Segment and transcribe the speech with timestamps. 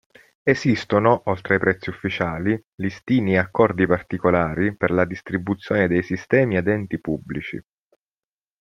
[0.41, 6.65] Esistono, oltre ai prezzi ufficiali, listini e accordi particolari per la distribuzione dei sistemi ad
[6.67, 7.63] enti pubblici.